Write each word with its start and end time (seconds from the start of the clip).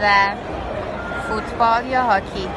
و 0.00 0.34
فوتبال 1.28 1.86
یا 1.86 2.02
هاکی؟ 2.02 2.48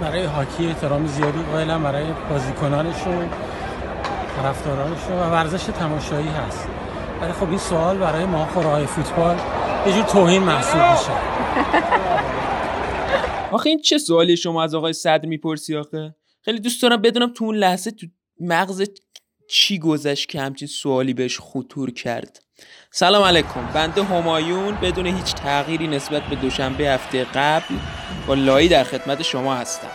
برای 0.00 0.24
هاکی 0.24 0.66
احترام 0.66 1.06
زیادی 1.06 1.42
قائلم 1.42 1.82
برای 1.82 2.06
بازیکنانشون 2.30 3.30
طرفدارانشون 4.36 5.12
و 5.12 5.30
ورزش 5.30 5.64
تماشایی 5.64 6.28
هست. 6.28 6.68
ولی 7.20 7.32
خب 7.32 7.48
این 7.48 7.58
سوال 7.58 7.98
برای 7.98 8.24
ما 8.24 8.46
خوراهای 8.46 8.86
فوتبال 8.86 9.36
یه 9.86 9.92
جور 9.92 10.04
توهین 10.04 10.42
محسوب 10.42 10.80
میشه. 10.80 11.12
آخه 13.56 13.70
این 13.70 13.80
چه 13.80 13.98
سوالی 13.98 14.36
شما 14.36 14.62
از 14.62 14.74
آقای 14.74 14.92
صدر 14.92 15.26
می‌پرسی 15.26 15.76
آخه؟ 15.76 16.14
خیلی 16.42 16.60
دوست 16.60 16.82
دارم 16.82 17.02
بدونم 17.02 17.32
تو 17.32 17.44
اون 17.44 17.56
لحظه 17.56 17.90
تو 17.90 18.06
مغز 18.40 18.82
چی 19.50 19.78
گذشت 19.78 20.28
که 20.28 20.40
همچین 20.40 20.68
سوالی 20.68 21.14
بهش 21.14 21.40
خطور 21.40 21.90
کرد؟ 21.90 22.45
سلام 22.90 23.22
علیکم. 23.22 23.66
بنده 23.74 24.04
همایون 24.04 24.74
بدون 24.74 25.06
هیچ 25.06 25.34
تغییری 25.34 25.86
نسبت 25.86 26.22
به 26.22 26.36
دوشنبه 26.36 26.88
هفته 26.88 27.24
قبل 27.24 27.74
با 28.26 28.34
لایی 28.34 28.68
در 28.68 28.84
خدمت 28.84 29.22
شما 29.22 29.54
هستم. 29.54 29.88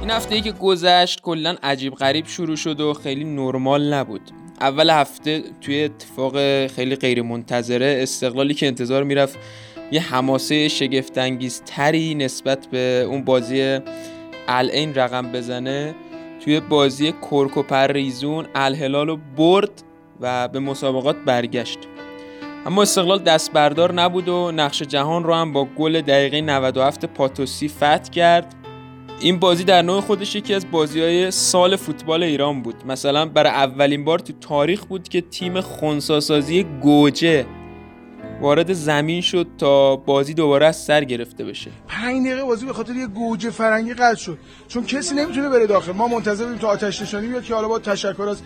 این 0.00 0.10
هفته 0.10 0.34
ای 0.34 0.40
که 0.40 0.52
گذشت 0.52 1.20
کلا 1.20 1.56
عجیب 1.62 1.94
غریب 1.94 2.26
شروع 2.26 2.56
شد 2.56 2.80
و 2.80 2.94
خیلی 2.94 3.24
نرمال 3.24 3.94
نبود. 3.94 4.41
اول 4.62 4.90
هفته 4.90 5.42
توی 5.60 5.84
اتفاق 5.84 6.66
خیلی 6.66 6.96
غیر 6.96 7.22
منتظره 7.22 7.98
استقلالی 8.02 8.54
که 8.54 8.66
انتظار 8.66 9.04
می‌رفت 9.04 9.38
یه 9.92 10.00
حماسه 10.00 10.68
شگفتانگیز 10.68 11.62
تری 11.66 12.14
نسبت 12.14 12.66
به 12.66 13.06
اون 13.08 13.24
بازی 13.24 13.78
العین 14.48 14.94
رقم 14.94 15.32
بزنه. 15.32 15.94
توی 16.44 16.60
بازی 16.60 17.14
کرک 17.30 17.72
ریزون 17.72 18.46
الهلال 18.54 19.06
رو 19.06 19.18
برد 19.36 19.82
و 20.20 20.48
به 20.48 20.58
مسابقات 20.58 21.16
برگشت. 21.16 21.78
اما 22.66 22.82
استقلال 22.82 23.18
دست 23.18 23.52
بردار 23.52 23.92
نبود 23.92 24.28
و 24.28 24.52
نقش 24.52 24.82
جهان 24.82 25.24
رو 25.24 25.34
هم 25.34 25.52
با 25.52 25.64
گل 25.64 26.00
دقیقه 26.00 26.40
97 26.40 27.06
پاتوسی 27.06 27.68
فتح 27.68 28.10
کرد. 28.10 28.54
این 29.22 29.38
بازی 29.38 29.64
در 29.64 29.82
نوع 29.82 30.00
خودش 30.00 30.36
یکی 30.36 30.54
از 30.54 30.70
بازی 30.70 31.00
های 31.00 31.30
سال 31.30 31.76
فوتبال 31.76 32.22
ایران 32.22 32.62
بود. 32.62 32.74
مثلا 32.86 33.26
برای 33.26 33.52
اولین 33.52 34.04
بار 34.04 34.18
تو 34.18 34.32
تاریخ 34.40 34.84
بود 34.84 35.08
که 35.08 35.20
تیم 35.20 35.60
خونساسازی 35.60 36.64
گوجه 36.64 37.46
وارد 38.42 38.72
زمین 38.72 39.20
شد 39.20 39.46
تا 39.58 39.96
بازی 39.96 40.34
دوباره 40.34 40.66
از 40.66 40.76
سر 40.76 41.04
گرفته 41.04 41.44
بشه. 41.44 41.70
پنج 41.88 42.26
دقیقه 42.26 42.44
بازی 42.44 42.66
به 42.66 42.72
خاطر 42.72 42.94
یه 42.94 43.06
گوجه 43.06 43.50
فرنگی 43.50 43.94
قطع 43.94 44.14
شد. 44.14 44.38
چون 44.68 44.84
کسی 44.84 45.14
نمی‌تونه 45.14 45.48
بره 45.48 45.66
داخل. 45.66 45.92
ما 45.92 46.08
منتظر 46.08 46.44
بودیم 46.44 46.58
تا 46.58 46.68
آتش 46.68 47.02
نشانی 47.02 47.26
بیاد 47.26 47.42
که 47.42 47.54
حالا 47.54 47.68
با 47.68 47.78
تشکر 47.78 48.22
از 48.22 48.42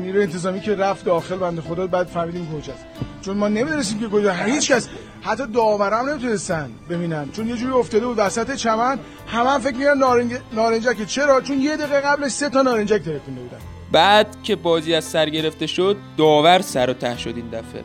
نیروی 0.00 0.22
انتظامی 0.22 0.60
که 0.60 0.74
رفت 0.74 1.04
داخل 1.04 1.36
بنده 1.36 1.60
خدا 1.60 1.86
بعد 1.86 2.06
فهمیدیم 2.06 2.44
گوجه 2.44 2.72
است. 2.72 2.84
چون 3.20 3.36
ما 3.36 3.48
نمی‌دونستیم 3.48 4.00
که 4.00 4.06
گوجه 4.06 4.44
هیچ 4.44 4.72
کس 4.72 4.88
حتی 5.22 5.46
داورا 5.46 5.98
هم 5.98 6.08
نمی‌تونستن 6.08 6.70
ببینن. 6.90 7.30
چون 7.32 7.48
یه 7.48 7.56
جوری 7.56 7.72
افتاده 7.72 8.06
بود 8.06 8.18
وسط 8.18 8.54
چمن. 8.54 8.98
همه 9.26 9.50
هم 9.50 9.60
فکر 9.60 9.76
می‌کردن 9.76 9.98
نارنج 9.98 10.32
نارنجک. 10.52 11.06
چرا؟ 11.06 11.40
چون 11.40 11.60
یه 11.60 11.76
دقیقه 11.76 12.00
قبلش 12.00 12.32
سه 12.32 12.48
تا 12.48 12.62
نارنجک 12.62 13.02
ترکونده 13.02 13.40
بودن. 13.40 13.58
بعد 13.92 14.26
که 14.42 14.56
بازی 14.56 14.94
از 14.94 15.04
سر 15.04 15.28
گرفته 15.28 15.66
شد 15.66 15.96
داور 16.16 16.60
سر 16.60 16.90
و 16.90 16.92
ته 16.92 17.18
شد 17.18 17.34
این 17.36 17.48
دفعه. 17.48 17.84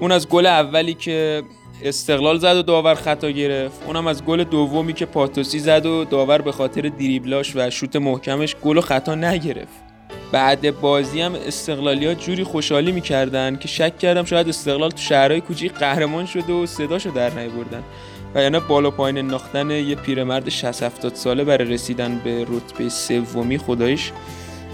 اون 0.00 0.12
از 0.12 0.28
گل 0.28 0.46
اولی 0.46 0.94
که 0.94 1.42
استقلال 1.82 2.38
زد 2.38 2.56
و 2.56 2.62
داور 2.62 2.94
خطا 2.94 3.30
گرفت. 3.30 3.82
اونم 3.86 4.06
از 4.06 4.24
گل 4.24 4.44
دومی 4.44 4.92
که 4.92 5.06
پاتوسی 5.06 5.58
زد 5.58 5.86
و 5.86 6.04
داور 6.04 6.42
به 6.42 6.52
خاطر 6.52 6.82
دریبلاش 6.82 7.56
و 7.56 7.70
شوت 7.70 7.96
محکمش 7.96 8.56
گل 8.56 8.78
و 8.78 8.80
خطا 8.80 9.14
نگرفت. 9.14 9.84
بعد 10.32 10.80
بازی 10.80 11.20
هم 11.20 11.34
استقلالی 11.34 12.06
ها 12.06 12.14
جوری 12.14 12.44
خوشحالی 12.44 12.92
می‌کردن 12.92 13.56
که 13.56 13.68
شک 13.68 13.98
کردم 13.98 14.24
شاید 14.24 14.48
استقلال 14.48 14.90
تو 14.90 14.98
شهرهای 14.98 15.40
کوچیک 15.40 15.72
قهرمان 15.72 16.26
شده 16.26 16.52
و 16.52 16.66
صداشو 16.66 17.10
در 17.10 17.30
بردن 17.30 17.82
و 18.34 18.42
یعنی 18.42 18.60
بالا 18.68 18.90
پایین 18.90 19.18
انداختن 19.18 19.70
یه 19.70 19.94
پیرمرد 19.94 20.48
60 20.48 20.82
70 20.82 21.14
ساله 21.14 21.44
برای 21.44 21.68
رسیدن 21.68 22.20
به 22.24 22.46
رتبه 22.48 22.88
سومی 22.88 23.58
خدایش 23.58 24.12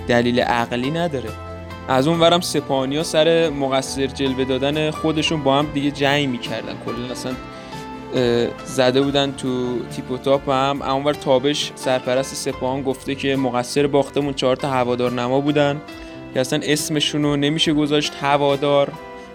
دلیل 0.09 0.41
عقلی 0.41 0.91
نداره. 0.91 1.50
از 1.91 2.09
اون 2.09 2.21
ورم 2.21 2.41
سپانیا 2.41 3.03
سر 3.03 3.49
مقصر 3.49 4.07
جلوه 4.07 4.45
دادن 4.45 4.91
خودشون 4.91 5.43
با 5.43 5.59
هم 5.59 5.67
دیگه 5.75 5.91
جنگ 5.91 6.29
می‌کردن. 6.29 6.73
کلا 6.87 7.13
اصلا 7.13 7.33
زده 8.65 9.03
بودن 9.03 9.33
تو 9.33 9.79
تیپ 9.97 10.11
و 10.11 10.17
تاپ 10.17 10.49
هم. 10.51 10.83
اونور 10.83 11.15
تابش 11.15 11.73
سرپرست 11.75 12.35
سپاهان 12.35 12.83
گفته 12.83 13.15
که 13.15 13.37
مقصر 13.37 13.87
باختمون 13.87 14.35
چهار 14.35 14.57
تا 14.57 14.69
هوادار 14.69 15.13
نما 15.13 15.41
بودن 15.41 15.81
که 16.35 16.41
اصلا 16.41 16.61
اسمشون 16.63 17.23
رو 17.23 17.37
نمیشه 17.37 17.73
گذاشت 17.73 18.13
هوادار. 18.21 18.93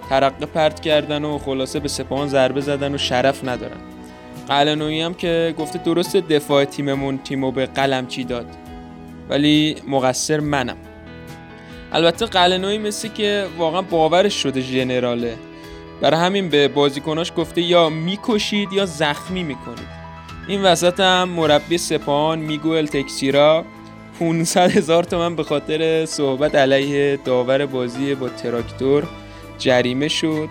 ترقه 0.09 0.45
پرت 0.45 0.79
کردن 0.79 1.25
و 1.25 1.38
خلاصه 1.38 1.79
به 1.79 1.88
سپاهان 1.88 2.27
ضربه 2.27 2.61
زدن 2.61 2.95
و 2.95 2.97
شرف 2.97 3.44
ندارن. 3.44 3.77
قلنوی 4.47 5.01
هم 5.01 5.13
که 5.13 5.55
گفته 5.57 5.79
درست 5.79 6.15
دفاع 6.15 6.65
تیممون 6.65 7.17
تیمو 7.17 7.51
به 7.51 7.65
قلم 7.65 8.07
چی 8.07 8.23
داد. 8.23 8.45
ولی 9.29 9.75
مقصر 9.88 10.39
منم. 10.39 10.77
البته 11.95 12.25
قلنوی 12.25 12.78
مثل 12.78 13.07
که 13.07 13.45
واقعا 13.57 13.81
باورش 13.81 14.44
شده 14.44 14.61
ژنراله. 14.61 15.38
برای 16.01 16.19
همین 16.19 16.50
به 16.50 16.67
بازیکناش 16.67 17.31
گفته 17.38 17.61
یا 17.61 17.89
می‌کشید 17.89 18.73
یا 18.73 18.85
زخمی 18.85 19.44
می‌کنید. 19.44 19.88
این 20.47 20.63
وسط 20.63 21.00
هم 21.00 21.29
مربی 21.29 21.78
سپاهان 21.78 22.39
میگوئل 22.39 22.85
تکسیرا 22.85 23.66
500 24.19 24.72
هزار 24.72 25.03
تومن 25.03 25.35
به 25.35 25.44
خاطر 25.44 26.06
صحبت 26.06 26.56
علیه 26.56 27.19
داور 27.25 27.66
بازی 27.66 28.16
با 28.16 28.29
تراکتور 28.29 29.03
جریمه 29.57 30.07
شد. 30.07 30.50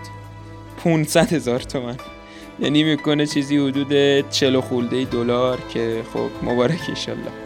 500 0.84 1.32
هزار 1.32 1.60
تومن. 1.60 1.96
یعنی 2.60 2.82
می‌کنه 2.82 3.26
چیزی 3.26 3.56
حدود 3.56 4.20
40 4.30 4.60
خولده 4.60 5.04
دلار 5.04 5.58
که 5.74 6.02
خب 6.14 6.46
مبارک 6.46 6.80
ایشالله 6.88 7.43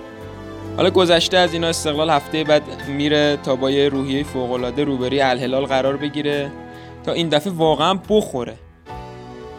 حالا 0.79 0.91
گذشته 0.91 1.37
از 1.37 1.53
اینا 1.53 1.67
استقلال 1.67 2.11
هفته 2.11 2.45
بعد 2.45 2.63
میره 2.89 3.39
تا 3.45 3.57
با 3.57 3.71
یه 3.71 3.89
روحیه 3.89 4.25
فوقالعاده 4.25 4.85
روبری 4.85 5.21
الهلال 5.21 5.67
قرار 5.67 5.97
بگیره 5.97 6.51
تا 7.05 7.13
این 7.13 7.29
دفعه 7.29 7.53
واقعا 7.53 7.95
بخوره. 8.09 8.55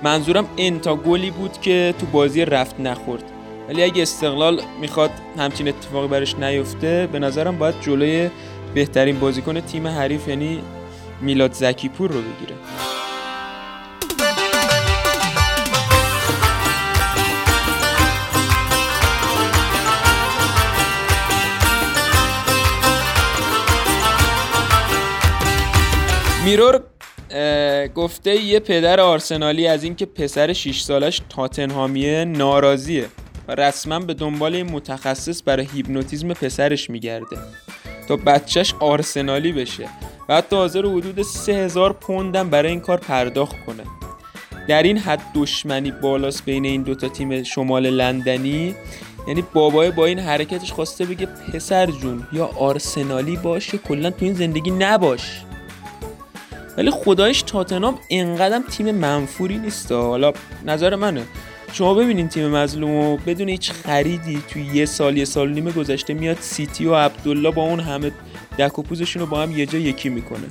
منظورم 0.03 0.45
انتا 0.57 0.95
گلی 0.95 1.31
بود 1.31 1.61
که 1.61 1.93
تو 1.99 2.05
بازی 2.05 2.45
رفت 2.45 2.79
نخورد. 2.79 3.23
ولی 3.69 3.83
اگه 3.83 4.01
استقلال 4.01 4.61
می‌خواد 4.81 5.11
همچین 5.37 5.67
اتفاقی 5.67 6.07
برش 6.07 6.35
نیفته 6.35 7.09
به 7.11 7.19
نظرم 7.19 7.57
باید 7.57 7.75
جلوی 7.81 8.29
بهترین 8.73 9.19
بازیکن 9.19 9.59
تیم 9.59 9.87
حریف 9.87 10.27
یعنی 10.27 10.61
میلاد 11.21 11.53
زکیپور 11.53 12.11
رو 12.11 12.21
بگیره. 12.21 12.55
میرور 26.45 26.83
گفته 27.95 28.35
یه 28.35 28.59
پدر 28.59 28.99
آرسنالی 28.99 29.67
از 29.67 29.83
اینکه 29.83 30.05
پسر 30.05 30.53
6 30.53 30.81
سالش 30.81 31.21
تاتنهامیه 31.29 32.25
ناراضیه 32.25 33.05
و 33.47 33.55
رسما 33.55 33.99
به 33.99 34.13
دنبال 34.13 34.55
این 34.55 34.71
متخصص 34.71 35.41
برای 35.45 35.67
هیپنوتیزم 35.73 36.33
پسرش 36.33 36.89
میگرده 36.89 37.37
تا 38.07 38.15
بچهش 38.15 38.73
آرسنالی 38.79 39.51
بشه 39.51 39.89
و 40.29 40.35
حتی 40.35 40.55
حاضر 40.55 40.85
حدود 40.85 41.21
3000 41.21 41.93
پوندم 41.93 42.49
برای 42.49 42.71
این 42.71 42.79
کار 42.79 42.97
پرداخت 42.97 43.65
کنه. 43.65 43.83
در 44.67 44.83
این 44.83 44.97
حد 44.97 45.21
دشمنی 45.35 45.91
بالاست 45.91 46.45
بین 46.45 46.65
این 46.65 46.83
دوتا 46.83 47.09
تیم 47.09 47.43
شمال 47.43 47.89
لندنی. 47.89 48.75
یعنی 49.27 49.43
بابای 49.53 49.91
با 49.91 50.05
این 50.05 50.19
حرکتش 50.19 50.71
خواسته 50.71 51.05
بگه 51.05 51.25
پسر 51.25 51.85
جون 51.85 52.27
یا 52.31 52.45
آرسنالی 52.45 53.37
باشه 53.37 53.77
کلا 53.77 54.09
تو 54.09 54.25
این 54.25 54.33
زندگی 54.33 54.71
نباش. 54.71 55.41
ولی 56.77 56.91
خدایش 56.91 57.41
تاتنام 57.41 57.99
اینقدر 58.07 58.61
تیم 58.71 58.91
منفوری 58.91 59.57
نیست. 59.57 59.91
حالا 59.91 60.33
نظر 60.65 60.95
منه. 60.95 61.23
شما 61.73 61.93
ببینین 61.93 62.27
تیم 62.27 62.47
مظلوم 62.47 62.91
و 62.91 63.17
بدون 63.17 63.49
هیچ 63.49 63.71
خریدی 63.71 64.43
توی 64.49 64.65
یه 64.73 64.85
سال 64.85 65.17
یه 65.17 65.25
سال 65.25 65.49
نیم 65.49 65.71
گذشته 65.71 66.13
میاد 66.13 66.37
سیتی 66.39 66.85
و 66.85 66.95
عبدالله 66.95 67.51
با 67.51 67.61
اون 67.61 67.79
همه 67.79 68.11
دک 68.59 68.79
و 68.79 68.83
با 69.25 69.41
هم 69.41 69.57
یه 69.57 69.65
جا 69.65 69.77
یکی 69.77 70.09
می‌کنه. 70.09 70.47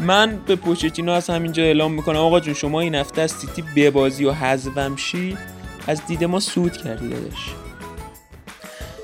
من 0.00 0.40
به 0.46 0.56
پوچتینو 0.56 1.12
از 1.12 1.30
همینجا 1.30 1.62
اعلام 1.62 1.92
می‌کنم. 1.92 2.16
آقا 2.16 2.40
جون 2.40 2.54
شما 2.54 2.80
این 2.80 2.94
هفته 2.94 3.22
از 3.22 3.30
سیتی 3.30 3.64
ببازی 3.76 4.24
و 4.24 4.32
حذفم 4.32 4.96
شی 4.96 5.36
از 5.86 6.06
دید 6.06 6.24
ما 6.24 6.40
سود 6.40 6.76
کردی 6.76 7.08
داداش. 7.08 7.54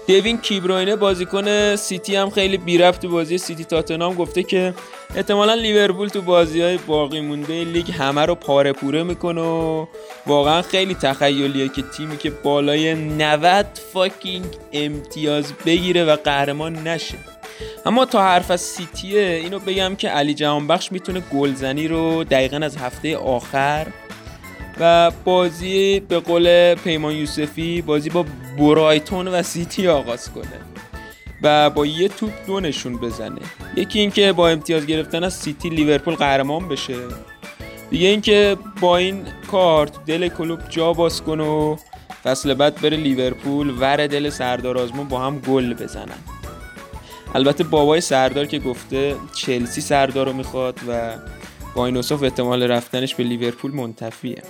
دوین 0.08 0.38
کیبروینه 0.38 0.97
بازیکن 0.97 1.76
سیتی 1.76 2.17
هم 2.17 2.31
خیلی 2.31 2.58
بی 2.58 2.79
رفت 2.79 3.06
بازی 3.06 3.38
سیتی 3.38 3.64
تاتنام 3.64 4.14
گفته 4.14 4.43
که 4.43 4.75
احتمالا 5.16 5.55
لیورپول 5.55 6.08
تو 6.08 6.22
بازی 6.22 6.61
های 6.61 6.76
باقی 6.76 7.20
مونده. 7.20 7.64
لیگ 7.64 7.90
همه 7.90 8.26
رو 8.26 8.34
پاره 8.34 8.72
پوره 8.72 9.02
می‌کنه 9.02 9.40
و 9.40 9.87
واقعا 10.26 10.62
خیلی 10.62 10.94
تخیلیه 10.94 11.69
که 11.69 11.82
تیمی 11.82 12.16
که 12.16 12.31
بالای 12.31 12.94
90 12.94 13.66
fucking 13.93 14.44
امتیاز 14.72 15.52
بگیره 15.66 16.05
و 16.05 16.16
قهرمان 16.16 16.88
نشه. 16.88 17.19
اما 17.87 18.05
تا 18.05 18.22
حرف 18.22 18.50
از 18.50 18.61
سیتیه 18.61 19.20
اینو 19.20 19.58
بگم 19.58 19.96
که 19.96 20.08
علی 20.08 20.34
جهانبخش 20.34 20.93
می‌تونه 20.93 21.20
گلزنی 21.20 21.88
رو 21.88 22.25
دقیقا 22.25 22.56
از 22.56 22.76
هفته 22.76 23.16
آخر 23.16 23.87
و 24.81 25.11
بازی 25.25 26.00
به 26.00 26.19
قول 26.19 26.75
پیمان 26.75 27.14
یوسفی 27.14 27.82
بازی 27.82 28.11
با 28.11 28.25
برایتون 28.58 29.28
و 29.28 29.43
سیتی 29.43 29.88
آغاز 29.88 30.31
کنه. 30.31 30.74
و 31.44 31.70
با 31.70 31.87
یه 31.87 32.08
توپ 32.08 32.31
دو 32.46 32.61
نشون 32.61 32.96
بزنه. 32.96 33.41
یکی 33.76 34.00
اینکه 34.00 34.32
با 34.32 34.49
امتیاز 34.49 34.87
گرفتن 34.87 35.25
از 35.25 35.35
سیتی 35.35 35.69
لیورپول 35.69 36.14
قهرمان 36.14 36.69
بشه. 36.69 36.96
دیگه 37.91 38.08
اینکه 38.08 38.56
با 38.81 38.96
این 38.96 39.23
کار 39.50 39.87
تو 39.87 40.00
دل 40.06 40.29
کلوب 40.29 40.61
جا 40.69 40.93
باز 40.93 41.23
کنه 41.23 41.44
و 41.44 41.76
فصل 42.25 42.55
بعد 42.55 42.81
بره 42.81 42.96
لیورپول 42.96 43.75
ور 43.81 44.06
دل 44.06 44.31
سردار 44.31 44.79
آزمون 44.79 45.08
با 45.08 45.20
هم 45.20 45.38
گل 45.38 45.75
بزنن. 45.75 46.19
البته 47.35 47.64
بابای 47.64 48.00
سردار 48.00 48.47
که 48.47 48.58
گفته 48.58 49.17
چلسی 49.35 49.81
سردار 49.81 50.26
رو 50.26 50.32
می‌خواد 50.32 50.81
و 50.88 51.12
با 51.75 51.87
این 51.87 51.97
اصاف 51.97 52.23
احتمال 52.23 52.62
رفتنش 52.62 53.14
به 53.14 53.25
لیورپول 53.25 53.75
منتفیه. 53.75 54.43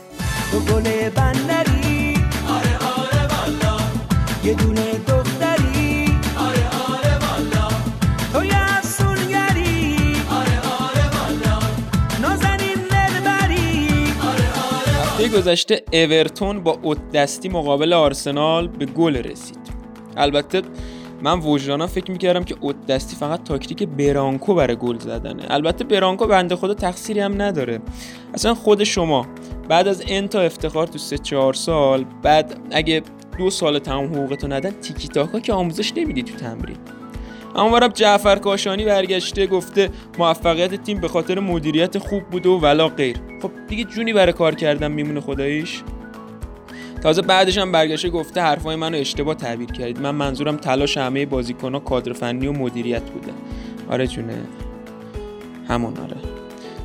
گل 0.68 1.08
بندری؟ 1.08 2.14
آره 2.48 2.78
آره 2.78 3.26
والا. 3.26 3.76
یه 4.44 4.54
دونه 4.54 4.93
گذشته 15.34 15.82
اورتون 15.92 16.60
با 16.60 16.78
اوت 16.82 17.10
دستی 17.12 17.48
مقابل 17.48 17.92
آرسنال 17.92 18.68
به 18.68 18.86
گل 18.86 19.16
رسید. 19.16 19.58
البته 20.16 20.62
من 21.22 21.38
وجدانا 21.38 21.86
فکر 21.86 22.10
می‌کردم 22.10 22.44
که 22.44 22.56
اوت 22.60 22.86
دستی 22.86 23.16
فقط 23.16 23.44
تاکتیک 23.44 23.82
برانکو 23.82 24.54
برای 24.54 24.76
گل 24.76 24.98
زدنه. 24.98 25.42
البته 25.50 25.84
برانکو 25.84 26.26
بنده 26.26 26.56
خدا 26.56 26.74
تقصیری 26.74 27.20
هم 27.20 27.42
نداره. 27.42 27.80
اصلا 28.34 28.54
خود 28.54 28.84
شما 28.84 29.26
بعد 29.68 29.88
از 29.88 30.02
انتا 30.08 30.40
افتخار 30.40 30.86
تو 30.86 30.98
سه 30.98 31.18
چهار 31.18 31.54
سال 31.54 32.04
بعد 32.22 32.60
اگه 32.70 33.02
دو 33.38 33.50
سال 33.50 33.78
تمام 33.78 34.14
حقوقتو 34.14 34.48
ندن 34.48 34.70
تیکی 34.70 35.08
تاکا 35.08 35.40
که 35.40 35.52
آموزش 35.52 35.92
نمیدی 35.96 36.22
تو 36.22 36.34
تمرین. 36.34 36.76
اما 37.56 37.70
برم 37.70 37.88
جعفر 37.88 38.36
کاشانی 38.36 38.84
برگشته 38.84 39.46
گفته 39.46 39.90
موفقیت 40.18 40.74
تیم 40.74 41.00
به 41.00 41.08
خاطر 41.08 41.40
مدیریت 41.40 41.98
خوب 41.98 42.22
بوده 42.22 42.48
و 42.48 42.58
ولا 42.60 42.88
غیر. 42.88 43.16
خب 43.42 43.50
دیگه 43.68 43.84
جونی 43.84 44.12
برای 44.12 44.32
کار 44.32 44.54
کردن 44.54 44.92
میمونه 44.92 45.20
خداییش؟ 45.20 45.82
تازه 47.02 47.22
بعدش 47.22 47.58
هم 47.58 47.72
برگشته 47.72 48.10
گفته 48.10 48.40
حرفای 48.40 48.76
منو 48.76 48.96
اشتباه 48.98 49.34
تعبیر 49.34 49.72
کردید. 49.72 50.00
من 50.00 50.10
منظورم 50.10 50.56
تلاش 50.56 50.96
همه 50.98 51.26
بازیکن‌ها 51.26 51.80
کادر 51.80 52.12
فنی 52.12 52.46
و 52.46 52.52
مدیریت 52.52 53.02
بوده. 53.02 53.32
آره 53.90 54.06
جونه. 54.06 54.38
همون 55.68 55.96
آره. 55.96 56.16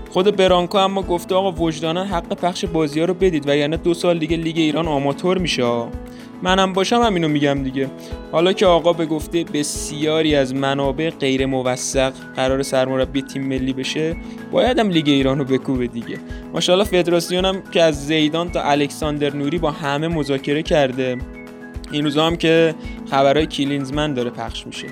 خود 0.10 0.36
برانکو 0.36 0.78
اما 0.78 1.02
گفته 1.02 1.36
آقا 1.36 1.52
وجدانا 1.52 2.04
حق 2.04 2.34
پخش 2.34 2.66
بازی 2.66 3.00
ها 3.00 3.06
رو 3.06 3.14
بدید 3.14 3.50
و 3.50 3.56
یعنی 3.56 3.78
دو 3.78 3.94
سال 3.94 4.20
دیگه 4.20 4.38
لیگ 4.38 4.58
ایران 4.58 4.88
آماتور 4.88 5.38
میشه. 5.38 5.64
منم 6.42 6.74
باشم 6.74 7.02
همینو 7.02 7.28
میگم 7.28 7.64
دیگه. 7.64 7.90
حالا 8.32 8.54
که 8.54 8.66
آقا 8.66 8.94
به 8.94 9.06
گفته 9.06 9.44
بسیاری 9.44 10.36
از 10.36 10.56
منابع 10.56 11.10
غیر 11.10 11.46
موثق 11.46 12.14
قرار 12.36 12.64
سرمربی 12.64 13.22
تیم 13.22 13.48
ملی 13.48 13.74
بشه 13.74 14.16
بایدم 14.52 14.90
لیگ 14.90 15.08
ایران 15.08 15.40
رو 15.40 15.46
بکوبه 15.46 15.88
دیگه. 15.88 16.18
ماشاءالله 16.54 17.48
هم 17.48 17.62
که 17.72 17.84
از 17.84 18.08
زیدان 18.08 18.52
تا 18.52 18.62
الکساندر 18.62 19.36
نوری 19.36 19.58
با 19.58 19.72
همه 19.72 20.08
مذاکره 20.08 20.64
کرده. 20.64 21.18
این 21.92 22.04
روزا 22.04 22.28
هم 22.28 22.36
که 22.36 22.76
خبرهای 23.12 23.46
کلینزمن 23.46 24.14
داره 24.14 24.30
پخش 24.30 24.68
میشه. 24.68 24.88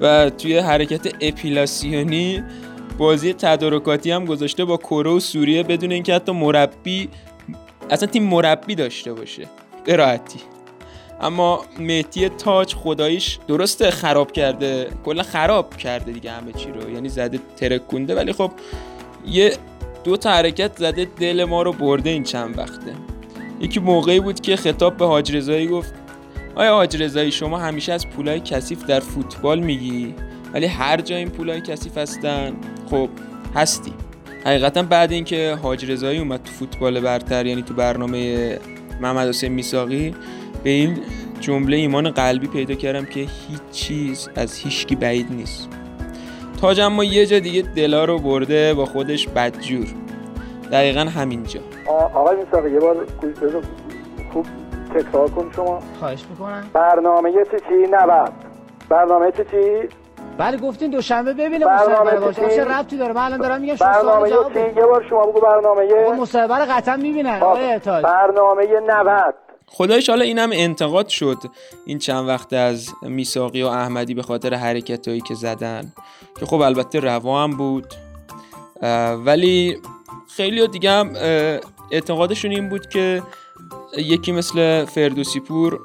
و 0.00 0.30
توی 0.30 0.58
حرکت 0.58 1.14
اپیلاسیونی 1.20 2.42
بازی 2.98 3.32
تدارکاتی 3.32 4.10
هم 4.10 4.24
گذاشته 4.24 4.64
با 4.64 4.76
کره 4.76 5.10
و 5.10 5.20
سوریه 5.20 5.62
بدون 5.62 5.92
اینکه 5.92 6.14
حتی 6.14 6.32
مربی 6.32 7.08
اصلا 7.90 8.08
تیم 8.08 8.22
مربی 8.22 8.74
داشته 8.74 9.12
باشه. 9.12 9.46
به 9.84 9.96
راحتی. 9.96 10.40
اما 11.20 11.64
مهدی 11.78 12.28
تاج 12.28 12.74
خداییش 12.74 13.38
درسته 13.48 13.90
خراب 13.90 14.32
کرده. 14.32 14.88
کلا 15.04 15.22
خراب 15.22 15.76
کرده 15.76 16.12
دیگه 16.12 16.30
همه 16.30 16.52
چی 16.52 16.70
رو. 16.70 16.90
یعنی 16.90 17.08
زده 17.08 17.40
ترکونده 17.56 18.14
ولی 18.14 18.32
خب 18.32 18.50
یه 19.26 19.56
دو 20.04 20.16
تا 20.16 20.30
حرکت 20.30 20.78
زده 20.78 21.04
دل 21.20 21.44
ما 21.44 21.62
رو 21.62 21.72
برده 21.72 22.10
این 22.10 22.22
چند 22.22 22.58
وقته. 22.58 22.94
یکی 23.60 23.80
موقعی 23.80 24.20
بود 24.20 24.40
که 24.40 24.56
خطاب 24.56 24.96
به 24.96 25.06
حاج 25.06 25.36
رضایی 25.36 25.66
گفت 25.66 25.94
آیا 26.54 26.74
حاج 26.74 27.02
رضایی 27.02 27.32
شما 27.32 27.58
همیشه 27.58 27.92
از 27.92 28.08
پولای 28.08 28.40
کثیف 28.40 28.84
در 28.84 29.00
فوتبال 29.00 29.60
میگی؟ 29.60 30.14
ولی 30.54 30.66
هر 30.66 31.00
جا 31.00 31.16
این 31.16 31.28
پولای 31.28 31.60
کثیف 31.60 31.98
هستن 31.98 32.52
خب 32.90 33.08
هستی. 33.54 33.92
حقیقتا 34.44 34.82
بعد 34.82 35.12
اینکه 35.12 35.58
حاج 35.62 35.90
رضایی 35.90 36.18
اومد 36.18 36.42
تو 36.42 36.52
فوتبال 36.52 37.00
برتر 37.00 37.46
یعنی 37.46 37.62
تو 37.62 37.74
برنامه 37.74 38.58
محمد 39.00 39.28
حسین 39.28 39.52
میساقی 39.52 40.14
به 40.64 40.70
این 40.70 40.98
جمله 41.40 41.76
ایمان 41.76 42.10
قلبی 42.10 42.46
پیدا 42.46 42.74
کردم 42.74 43.04
که 43.04 43.20
هیچ 43.20 43.60
چیز 43.70 44.28
از 44.36 44.54
هیچکی 44.54 44.96
بعید 44.96 45.26
نیست. 45.30 45.68
تاج 46.60 46.80
اما 46.80 47.04
یه 47.04 47.26
جا 47.26 47.38
دیگه 47.38 47.62
دلا 47.62 48.04
رو 48.04 48.18
برده 48.18 48.74
با 48.74 48.84
خودش 48.84 49.28
بدجور. 49.28 49.86
دقیقا 50.72 51.00
همینجا. 51.00 51.60
آقای 52.14 52.36
میساقی 52.36 52.70
یه 52.70 52.80
بار 52.80 53.06
خوب 54.32 54.46
تکرار 54.94 55.30
کن 55.30 55.50
شما. 55.56 55.80
خواهش 55.98 56.24
می‌کنم. 56.30 56.70
برنامه 56.72 57.32
چی 57.32 57.56
چی؟ 57.68 57.86
نبرد. 57.90 58.32
برنامه 58.88 59.32
چی 59.32 59.42
چی؟ 59.50 59.88
بله 60.38 60.56
گفتین 60.56 60.90
دوشنبه 60.90 61.32
ببینه 61.32 61.66
برنامه 61.66 61.92
مصاحبه 61.92 62.20
باشه. 62.20 62.48
چی؟ 62.48 62.56
چه 62.56 62.64
ربطی 62.64 62.96
داره. 62.96 63.12
من 63.12 63.22
الان 63.22 63.40
دارم 63.40 63.60
میگم 63.60 63.76
شما 63.76 63.88
برنامه 63.88 64.28
سوال 64.28 64.30
جواب 64.30 64.52
چی. 64.52 64.80
یه 64.80 64.86
بار 64.86 65.06
شما 65.10 65.26
بگو 65.26 65.40
برنامه 65.40 65.82
اون 65.82 66.16
مصاحبه 66.16 66.54
رو 66.54 66.64
قطعا 66.70 66.96
می‌بینن. 66.96 67.40
آقای 67.42 67.78
تاج. 67.78 68.04
برنامه 68.04 68.66
90 68.86 69.34
خدایش 69.72 70.10
حالا 70.10 70.24
این 70.24 70.38
هم 70.38 70.50
انتقاد 70.52 71.08
شد 71.08 71.38
این 71.86 71.98
چند 71.98 72.28
وقت 72.28 72.52
از 72.52 72.88
میساقی 73.02 73.62
و 73.62 73.66
احمدی 73.66 74.14
به 74.14 74.22
خاطر 74.22 74.54
حرکت 74.54 75.08
هایی 75.08 75.20
که 75.20 75.34
زدن 75.34 75.92
که 76.40 76.46
خب 76.46 76.60
البته 76.60 77.00
روا 77.00 77.42
هم 77.42 77.56
بود 77.56 77.94
ولی 79.24 79.78
خیلی 80.36 80.68
دیگه 80.68 80.90
هم 80.90 81.12
اعتقادشون 81.90 82.50
این 82.50 82.68
بود 82.68 82.88
که 82.88 83.22
یکی 83.96 84.32
مثل 84.32 84.84
فردوسی 84.84 85.40
پور 85.40 85.80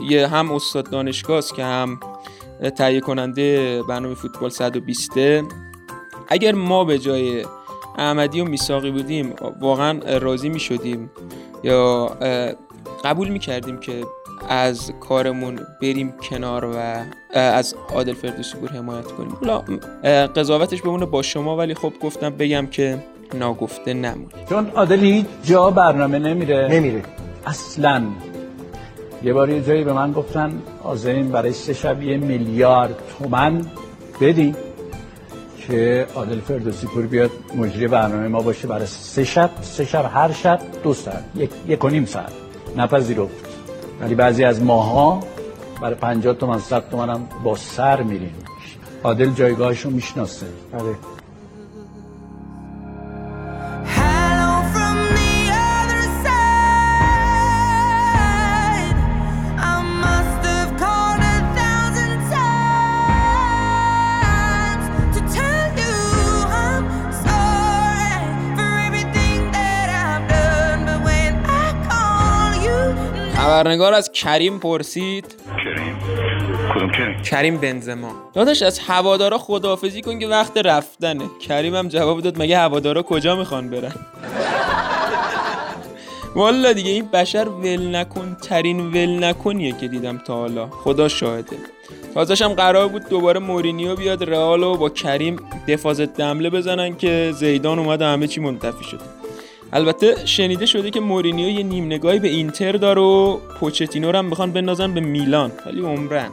یه 0.00 0.26
هم 0.26 0.52
استاد 0.52 0.90
دانشگاه 0.90 1.38
است 1.38 1.54
که 1.54 1.64
هم 1.64 2.00
تهیه 2.76 3.00
کننده 3.00 3.82
برنامه 3.82 4.14
فوتبال 4.14 4.50
120 4.50 5.10
اگر 6.28 6.54
ما 6.54 6.84
به 6.84 6.98
جای 6.98 7.44
احمدی 7.98 8.40
و 8.40 8.44
میساقی 8.44 8.90
بودیم 8.90 9.34
واقعا 9.60 10.18
راضی 10.18 10.48
می 10.48 10.60
شدیم 10.60 11.10
یا 11.64 12.16
قبول 13.04 13.28
می 13.28 13.38
کردیم 13.38 13.80
که 13.80 14.04
از 14.48 14.90
کارمون 15.00 15.58
بریم 15.82 16.14
کنار 16.30 16.64
و 16.64 17.04
از 17.38 17.74
عادل 17.94 18.14
فردوسی 18.14 18.56
پور 18.56 18.70
حمایت 18.70 19.06
کنیم. 19.06 19.36
حالا 19.40 19.64
قضاوتش 20.26 20.82
بمونه 20.82 21.06
با 21.06 21.22
شما 21.22 21.56
ولی 21.56 21.74
خب 21.74 21.92
گفتم 22.02 22.30
بگم 22.30 22.66
که 22.66 22.98
ناگفته 23.34 23.94
نمونه 23.94 24.28
چون 24.48 24.70
عادل 24.70 25.00
هیچ 25.00 25.26
جا 25.44 25.70
برنامه 25.70 26.18
نمیره. 26.18 26.68
نمیره. 26.70 27.02
اصلا. 27.46 28.02
یه 29.22 29.32
بار 29.32 29.50
یه 29.50 29.62
جایی 29.62 29.84
به 29.84 29.92
من 29.92 30.12
گفتن 30.12 30.62
آزرین 30.82 31.28
برای 31.28 31.52
سه 31.52 31.72
شب 31.74 32.02
یه 32.02 32.16
میلیارد 32.16 33.02
تومن 33.18 33.66
بدین 34.20 34.56
که 35.66 36.06
عادل 36.14 36.40
فردوسی 36.40 36.86
پور 36.86 37.06
بیاد 37.06 37.30
مجری 37.56 37.88
برنامه 37.88 38.28
ما 38.28 38.40
باشه 38.40 38.68
برای 38.68 38.86
سه 38.86 39.24
شب 39.24 39.50
سه 39.62 39.84
شب 39.84 40.10
هر 40.14 40.32
شب 40.32 40.60
دو 40.82 40.94
ساعت 40.94 41.24
یک, 41.34 41.50
یک 41.68 41.84
و 41.84 41.88
نیم 41.88 42.04
ساعت. 42.04 42.45
نپذیرفت 42.76 43.46
ولی 44.00 44.14
بعضی 44.14 44.44
از 44.44 44.62
ماها 44.62 45.20
برای 45.80 45.94
50 45.94 46.34
تومن 46.34 46.58
100 46.58 46.90
تومن 46.90 47.10
هم 47.10 47.28
با 47.44 47.56
سر 47.56 48.02
میریم. 48.02 48.34
عادل 49.04 49.30
جایگاهشو 49.30 49.90
می‌شناسه. 49.90 50.46
آره 50.72 50.94
خبرنگار 73.56 73.94
از 73.94 74.12
کریم 74.12 74.58
پرسید. 74.58 75.34
کریم؟ 75.64 75.98
کدوم 76.74 76.90
کریم؟ 76.90 77.22
کریم 77.22 77.58
بنزما. 77.58 78.12
داداش 78.34 78.62
از 78.62 78.78
هوادارا 78.78 79.38
خداحافظی 79.38 80.02
کن 80.02 80.18
که 80.18 80.26
وقت 80.26 80.58
رفتنه. 80.58 81.24
کریم 81.48 81.74
هم 81.74 81.88
جواب 81.88 82.20
داد 82.20 82.42
مگه 82.42 82.58
هوادارا 82.58 83.02
کجا 83.02 83.36
می‌خوان 83.36 83.70
برن؟ 83.70 83.92
والا 86.36 86.72
دیگه 86.72 86.90
این 86.90 87.08
بشر 87.12 87.48
ول 87.48 87.96
نکن 87.96 88.36
ترین 88.42 88.80
ول 88.80 89.24
نکنیه 89.24 89.72
که 89.72 89.88
دیدم 89.88 90.18
تا 90.18 90.34
حالا. 90.34 90.66
خدا 90.66 91.08
شاهده. 91.08 91.56
تازش 92.14 92.42
هم 92.42 92.52
قرار 92.52 92.88
بود 92.88 93.08
دوباره 93.08 93.40
مورینیو 93.40 93.96
بیاد 93.96 94.30
رئال 94.30 94.62
و 94.62 94.76
با 94.76 94.88
کریم 94.88 95.36
دفاع 95.68 95.94
دمله 95.94 96.50
بزنن 96.50 96.96
که 96.96 97.32
زیدان 97.34 97.78
اومد 97.78 98.02
و 98.02 98.04
همه 98.04 98.26
چی 98.26 98.40
منتفی 98.40 98.84
شده 98.84 99.15
البته 99.72 100.26
شنیده 100.26 100.66
شده 100.66 100.90
که 100.90 101.00
مورینیو 101.00 101.48
یه 101.48 101.62
نیم 101.62 101.86
نگاهی 101.86 102.18
به 102.18 102.28
اینتر 102.28 102.72
داره 102.72 103.02
و 103.02 103.36
پوچتینو 103.36 104.12
رو 104.12 104.18
هم 104.18 104.30
بخوان 104.30 104.52
بندازن 104.52 104.94
به 104.94 105.00
میلان. 105.00 105.52
ولی 105.66 105.80
عمرن 105.80 106.30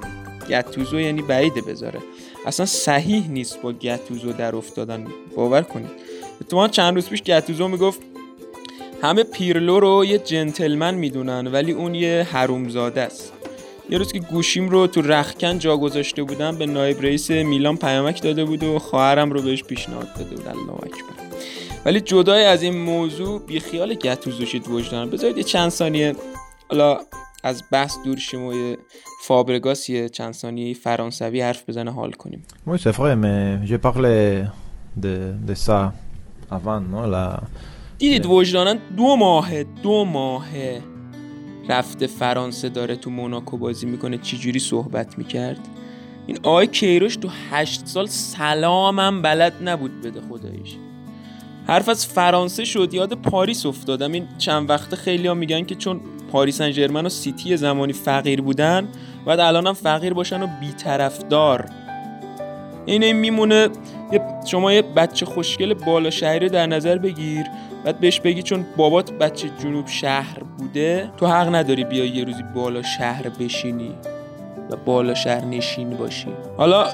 گتوزو 0.49 0.99
یعنی 0.99 1.21
بعیده 1.21 1.61
بذاره. 1.61 1.99
اصلا 2.45 2.65
صحیح 2.65 3.27
نیست 3.27 3.61
با 3.61 3.71
گتوزو 3.71 4.33
در 4.33 4.55
افتادن. 4.55 5.07
باور 5.35 5.61
کنید. 5.61 5.89
تو 6.49 6.67
چند 6.67 6.95
روز 6.95 7.09
پیش 7.09 7.23
گتوزو 7.23 7.67
می‌گفت 7.67 7.99
همه 9.01 9.23
پیرلو 9.23 9.79
رو 9.79 10.05
یه 10.05 10.17
جنتلمن 10.17 10.95
می‌دونن 10.95 11.47
ولی 11.47 11.71
اون 11.71 11.95
یه 11.95 12.27
حرومزاده 12.31 13.01
است. 13.01 13.33
یه 13.89 13.97
روز 13.97 14.11
که 14.11 14.19
گوشیم 14.19 14.69
رو 14.69 14.87
تو 14.87 15.01
رخکن 15.01 15.59
جا 15.59 15.77
گذاشته 15.77 16.23
بودم 16.23 16.55
به 16.57 16.65
نایب 16.65 17.01
رئیس 17.01 17.31
میلان 17.31 17.77
پیامک 17.77 18.21
داده 18.23 18.45
بود 18.45 18.63
و 18.63 18.79
خواهرم 18.79 19.31
رو 19.31 19.41
بهش 19.41 19.63
پیشنهاد 19.63 20.13
داده 20.13 20.35
بود. 20.35 20.47
الله 20.47 20.73
اکبر. 20.73 21.22
ولی 21.85 22.01
جدای 22.01 22.43
از 22.45 22.63
این 22.63 22.77
موضوع 22.77 23.41
بی 23.45 23.59
خیال 23.59 23.93
گتوزو 23.93 24.45
شید 24.45 24.67
وجدانم 24.67 25.09
بذارید 25.09 25.37
یه 25.37 25.43
چند 25.43 25.69
ثانیه. 25.69 26.15
حالا 26.69 26.99
از 27.43 27.63
بحث 27.71 27.95
دور 28.05 28.17
شیم 28.17 28.45
و 28.45 28.53
یه 28.53 28.77
فابرگاس 29.23 29.89
یه 29.89 30.09
چند 30.09 30.33
ثانیه 30.33 30.73
فرانسوی 30.73 31.41
حرف 31.41 31.69
بزنه 31.69 31.91
حال 31.91 32.11
کنیم. 32.11 32.43
Oui, 32.67 32.77
c'est 32.77 32.95
vrai, 32.95 33.15
mais 33.15 33.67
j'ai 33.67 33.77
parlé 33.77 34.43
de, 35.01 35.13
de 35.47 35.53
ça 35.53 35.93
avant, 36.51 36.81
non 36.93 37.05
la... 37.11 37.43
دیدید 37.97 38.25
وجدانن 38.25 38.79
دو 38.97 39.15
ماهه 39.15 39.65
دو 39.83 40.05
ماهه. 40.05 40.81
رفته 41.69 42.07
فرانسه 42.07 42.69
داره 42.69 42.95
تو 42.95 43.09
موناکو 43.09 43.57
بازی 43.57 43.85
می‌کنه 43.85 44.17
چجوری 44.17 44.59
صحبت 44.59 45.17
می‌کرد؟ 45.17 45.59
این 46.27 46.37
آقای 46.43 46.67
کیروش 46.67 47.15
تو 47.15 47.29
هشت 47.51 47.85
سال 47.85 48.05
سلامم 48.07 49.21
بلد 49.21 49.53
نبود 49.61 50.01
بده 50.01 50.21
خدایش 50.21 50.75
حرف 51.67 51.89
از 51.89 52.05
فرانسه 52.05 52.65
شد 52.65 52.93
یاد 52.93 53.13
پاریس 53.13 53.65
افتادم 53.65 54.11
این 54.11 54.27
چند 54.37 54.69
وقته 54.69 54.95
خیلی 54.95 55.27
ها 55.27 55.33
میگن 55.33 55.63
که 55.63 55.75
چون 55.75 55.99
پاریس 56.31 56.57
سن 56.57 57.05
و 57.05 57.09
سیتی 57.09 57.57
زمانی 57.57 57.93
فقیر 57.93 58.41
بودن 58.41 58.87
بعد 59.25 59.39
الان 59.39 59.67
هم 59.67 59.73
فقیر 59.73 60.13
باشن 60.13 60.43
و 60.43 60.47
بیطرفدار. 60.61 61.69
این 62.85 63.03
این 63.03 63.15
میمونه 63.15 63.69
شما 64.45 64.73
یه 64.73 64.81
بچه 64.81 65.25
خوشگل 65.25 65.73
بالا 65.73 66.09
شهری 66.09 66.49
در 66.49 66.67
نظر 66.67 66.97
بگیر 66.97 67.45
بعد 67.85 67.99
بهش 67.99 68.19
بگی 68.19 68.43
چون 68.43 68.65
بابات 68.77 69.11
بچه 69.11 69.49
جنوب 69.63 69.87
شهر 69.87 70.39
بوده 70.57 71.11
تو 71.17 71.27
حق 71.27 71.55
نداری 71.55 71.83
بیای 71.83 72.07
یه 72.07 72.23
روزی 72.23 72.43
بالا 72.55 72.81
شهر 72.81 73.29
بشینی 73.29 73.91
و 74.69 74.75
بالا 74.75 75.13
شهر 75.13 75.45
نشین 75.45 75.89
باشی. 75.89 76.27
حالا 76.57 76.87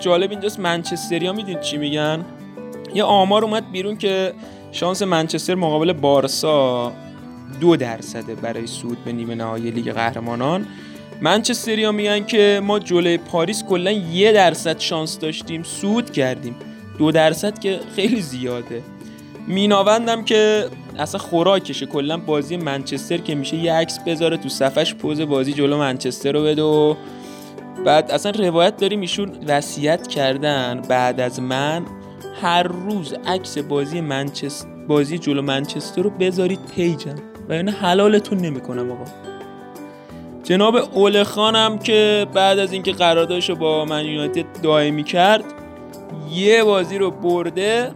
جالب 0.00 0.30
اینجاست 0.30 0.60
منچستریا 0.60 1.32
می‌دونید 1.32 1.60
چی 1.60 1.76
میگن؟ 1.76 2.24
یه 2.96 3.04
آمار 3.04 3.44
اومد 3.44 3.70
بیرون 3.70 3.96
که 3.96 4.32
شانس 4.72 5.02
منچستر 5.02 5.54
مقابل 5.54 5.92
بارسا 5.92 6.92
دو 7.60 7.76
درصده 7.76 8.34
برای 8.34 8.66
صعود 8.66 9.04
به 9.04 9.12
نیمه 9.12 9.34
نهایی 9.34 9.70
لیگ 9.70 9.92
قهرمانان. 9.92 10.66
منچستریا 11.20 11.92
میگن 11.92 12.24
که 12.24 12.60
ما 12.64 12.78
جلوی 12.78 13.18
پاریس 13.18 13.64
کلا 13.64 13.90
یه 13.90 14.32
درصد 14.32 14.78
شانس 14.78 15.18
داشتیم 15.18 15.62
صعود 15.62 16.10
کردیم. 16.10 16.56
دو 16.98 17.12
درصد 17.12 17.58
که 17.58 17.80
خیلی 17.96 18.20
زیاده. 18.20 18.82
میناوندم 19.46 20.24
که 20.24 20.64
اصلا 20.98 21.20
خوراکشه. 21.20 21.86
کلا 21.86 22.16
بازی 22.16 22.56
منچستر 22.56 23.16
که 23.16 23.34
میشه 23.34 23.56
یه 23.56 23.72
عکس 23.72 23.98
بذاره 23.98 24.36
تو 24.36 24.48
صفحش 24.48 24.94
پوز 24.94 25.20
بازی 25.20 25.52
جلو 25.52 25.78
منچستر 25.78 26.32
رو 26.32 26.44
بده 26.44 26.62
و 26.62 26.94
بعد 27.84 28.10
اصلا 28.10 28.32
روایت 28.32 28.76
داریم 28.76 29.00
ایشون 29.00 29.32
وصیت 29.48 30.06
کردن 30.06 30.82
بعد 30.88 31.20
از 31.20 31.40
من 31.40 31.82
هر 32.40 32.62
روز 32.62 33.14
عکس 33.26 33.58
بازی 33.58 34.00
منچستر 34.00 34.68
بازی 34.88 35.18
جلو 35.18 35.42
منچستر 35.42 36.02
رو 36.02 36.10
بذارید 36.10 36.60
پیجم. 36.74 37.14
و 37.48 37.54
یعنی 37.54 37.70
حلالتون 37.70 38.38
نمی‌کنم 38.38 38.90
آقا. 38.92 39.04
جناب 40.44 40.76
اول 40.76 41.22
خانم 41.22 41.78
که 41.78 42.26
بعد 42.34 42.58
از 42.58 42.72
اینکه 42.72 42.92
قراردادش 42.92 43.50
رو 43.50 43.56
با 43.56 43.84
من 43.84 44.04
یونایتد 44.04 44.44
دائمی 44.62 45.04
کرد 45.04 45.44
یه 46.32 46.64
بازی 46.64 46.98
رو 46.98 47.10
برده 47.10 47.92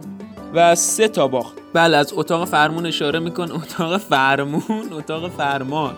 و 0.53 0.75
سه 0.75 1.07
تا 1.07 1.27
باخت. 1.27 1.57
بله 1.73 1.97
از 1.97 2.13
اتاق 2.15 2.47
فرمون 2.47 2.85
اشاره 2.85 3.19
میکن 3.19 3.51
اتاق 3.51 3.97
فرمون 3.97 4.91
اتاق 4.91 5.29
فرمان. 5.29 5.93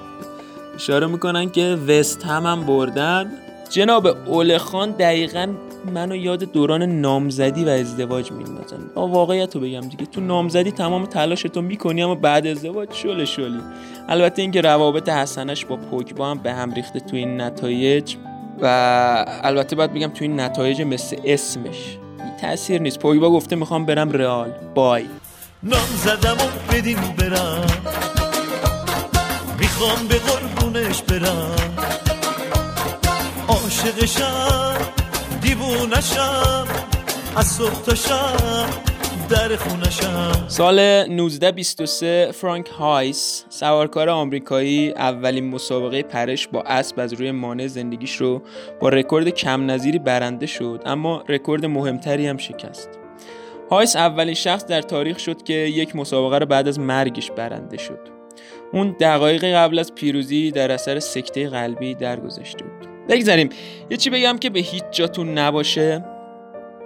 اشاره 0.76 1.08
می‌کنن 1.08 1.50
که 1.50 1.78
وست 1.88 2.26
هم 2.26 2.46
هم 2.46 2.66
بردن. 2.66 3.32
جناب 3.70 4.08
اول 4.08 4.58
خان 4.58 4.92
دقیقا 4.92 5.48
منو 5.86 6.16
یاد 6.16 6.44
دوران 6.44 6.84
نامزدی 7.02 7.66
و 7.66 7.70
ازدواج 7.70 8.32
میندازن. 8.32 8.78
واقعیت 8.96 9.56
رو 9.56 9.62
بگم 9.62 9.82
دیگه. 9.82 10.06
تو 10.06 10.22
نامزدی 10.22 10.72
تمام 10.72 11.06
تلاشتو 11.06 11.62
می‌کنی 11.62 12.04
اما 12.04 12.16
بعد 12.16 12.48
ازدواج 12.48 12.94
شل 12.94 13.25
شلی. 13.25 13.60
البته 14.10 14.42
اینکه 14.42 14.62
روابط 14.62 15.10
حسنش 15.10 15.66
با 15.66 15.78
پوگبا 15.78 16.30
هم 16.32 16.38
به 16.38 16.54
هم 16.54 16.74
ریخته 16.74 17.00
تو 17.00 17.16
این 17.16 17.42
نتایج 17.42 18.16
و 18.62 18.66
البته 19.44 19.75
باید 19.75 19.94
بگم 19.94 20.08
تو 20.08 20.24
این 20.24 20.40
نتایج 20.40 20.82
مثل 20.82 21.18
اسمش. 21.25 21.98
تاثیر 22.42 22.82
نیست. 22.82 23.00
پوگبا 23.00 23.30
گفته 23.30 23.56
می‌خوام 23.56 23.86
برم 23.86 24.12
رئال. 24.12 24.52
بای. 24.75 25.06
نام 25.63 25.88
زدم 26.04 26.34
و 26.34 26.74
بدین 26.74 26.98
برم. 27.18 27.66
می‌خوام 29.60 30.08
به 30.10 30.16
قربونش 30.16 31.02
برم. 31.02 31.56
عاشقشم. 33.48 34.73
دیوونشم 35.44 36.68
از 37.36 37.48
صبح 37.48 37.94
در 39.30 39.56
خونشم. 39.56 40.46
سال 40.48 40.80
1923 40.80 42.32
فرانک 42.32 42.68
هایس 42.68 43.46
سوارکار 43.50 44.10
آمریکایی 44.10 44.92
اولین 44.92 45.50
مسابقه 45.50 46.04
پرش 46.04 46.48
با 46.48 46.62
اسب 46.62 47.00
از 47.00 47.14
روی 47.14 47.32
مانع 47.32 47.68
زندگیش 47.68 48.16
رو 48.16 48.42
با 48.80 48.90
رکورد 48.90 49.30
کم 49.30 49.72
نظیری 49.72 50.00
برنده 50.00 50.46
شد 50.46 50.82
اما 50.86 51.24
رکورد 51.30 51.66
مهمتری 51.66 52.28
هم 52.28 52.38
شکست. 52.38 52.90
هایس 53.72 53.96
اولین 53.96 54.34
شخص 54.34 54.66
در 54.66 54.82
تاریخ 54.82 55.20
شد 55.20 55.44
که 55.44 55.54
یک 55.54 55.96
مسابقه 55.96 56.38
رو 56.38 56.46
بعد 56.46 56.68
از 56.68 56.80
مرگش 56.80 57.32
برنده 57.32 57.78
شد. 57.78 58.00
اون 58.74 58.96
دقایق 59.00 59.46
قبل 59.56 59.80
از 59.80 59.96
پیروزی 59.96 60.52
در 60.52 60.72
اثر 60.72 61.00
سکته 61.00 61.50
قلبی 61.50 61.96
درگذشته 61.96 62.64
بود. 62.64 62.83
بگذاریم. 63.10 63.50
یه 63.90 63.98
چی 63.98 64.10
بگم 64.10 64.38
که 64.38 64.50
به 64.50 64.60
هیچ 64.60 64.84
جاتون 64.92 65.38
نباشه. 65.38 66.06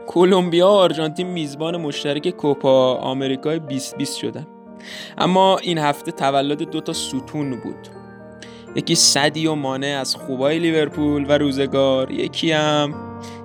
کلمبیا 0.08 0.68
و 0.68 0.72
آرژانتین 0.72 1.28
میزبان 1.28 1.78
مشترک 1.78 2.30
کوپا 2.30 2.96
آمریکای 2.96 3.60
2020 3.60 4.18
شدن. 4.18 4.48
اما 5.18 5.58
این 5.58 5.78
هفته 5.78 6.12
تولد 6.12 6.70
دو 6.70 6.82
تا 6.82 6.94
ستون 6.94 7.52
بود. 7.60 7.88
یکی 8.76 8.96
صدی 8.96 9.48
و 9.48 9.56
مانع 9.56 9.98
از 10.02 10.16
خوبای 10.16 10.60
لیورپول 10.60 11.26
و 11.30 11.38
روزگار 11.38 12.12
یکی 12.12 12.52
هم 12.52 12.96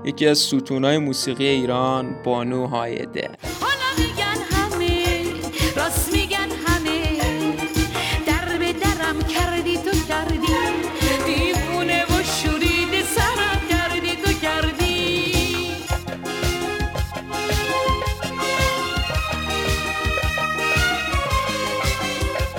یکی 0.04 0.26
از 0.26 0.38
ستونهای 0.38 0.98
موسیقی 0.98 1.46
ایران 1.46 2.16
بانو 2.24 2.66
هایده. 2.66 3.30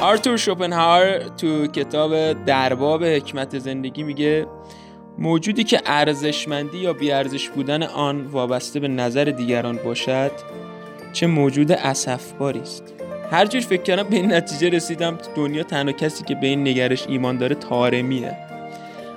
آرتور 0.04 0.38
شوپنهاور 0.38 1.18
تو 1.38 1.68
کتاب 1.68 2.34
درباب 2.46 3.04
حکمت 3.04 3.60
زندگی 3.60 4.04
میگه 4.04 4.48
موجودی 5.18 5.64
که 5.64 5.82
ارزشمندی 5.86 6.78
یا 6.78 6.94
بیارزش 6.94 7.50
بودن 7.50 7.84
آن 7.84 8.26
وابسته 8.26 8.80
به 8.80 8.88
نظر 8.88 9.24
دیگران 9.24 9.80
باشد 9.86 10.32
چه 11.14 11.28
موجود 11.28 11.72
اسفباری 11.72 12.60
است. 12.60 12.94
هر 13.32 13.46
جور 13.46 13.62
فکر 13.62 13.82
کردم 13.82 14.04
به 14.04 14.16
این 14.16 14.34
نتیجه 14.34 14.70
رسیدم 14.70 15.16
تو 15.16 15.32
دنیا 15.36 15.64
تنها 15.64 15.94
کسی 15.94 16.24
که 16.24 16.36
به 16.36 16.48
این 16.48 16.68
نگرش 16.68 17.08
ایمان 17.08 17.38
داره 17.38 17.56
تارمیه. 17.56 18.38